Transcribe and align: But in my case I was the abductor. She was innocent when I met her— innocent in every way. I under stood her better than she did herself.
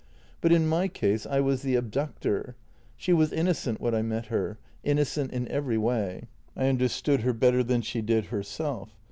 But 0.41 0.51
in 0.51 0.65
my 0.67 0.87
case 0.87 1.27
I 1.27 1.41
was 1.41 1.61
the 1.61 1.75
abductor. 1.75 2.55
She 2.97 3.13
was 3.13 3.31
innocent 3.31 3.79
when 3.79 3.93
I 3.93 4.01
met 4.01 4.25
her— 4.33 4.57
innocent 4.83 5.31
in 5.31 5.47
every 5.49 5.77
way. 5.77 6.27
I 6.55 6.67
under 6.69 6.87
stood 6.87 7.21
her 7.21 7.33
better 7.33 7.63
than 7.63 7.83
she 7.83 8.01
did 8.01 8.25
herself. 8.33 8.97